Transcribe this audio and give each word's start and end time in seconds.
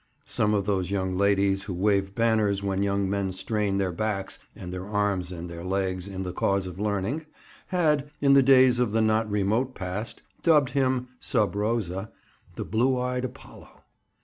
Some 0.25 0.55
of 0.55 0.65
those 0.65 0.89
young 0.89 1.15
ladies 1.15 1.61
who 1.65 1.75
wave 1.75 2.15
banners 2.15 2.63
when 2.63 2.81
young 2.81 3.07
men 3.07 3.33
strain 3.33 3.77
their 3.77 3.91
backs 3.91 4.39
and 4.55 4.73
their 4.73 4.87
arms 4.87 5.31
and 5.31 5.47
their 5.47 5.63
legs 5.63 6.07
in 6.07 6.23
the 6.23 6.33
cause 6.33 6.65
of 6.65 6.79
learning, 6.79 7.27
had, 7.67 8.09
in 8.19 8.33
the 8.33 8.41
days 8.41 8.79
of 8.79 8.93
the 8.93 9.01
not 9.03 9.29
remote 9.29 9.75
past, 9.75 10.23
dubbed 10.41 10.71
him, 10.71 11.09
sub 11.19 11.53
rosa, 11.55 12.09
the 12.55 12.65
"blue 12.65 12.97
eyed 12.99 13.25
Apollo." 13.25 13.83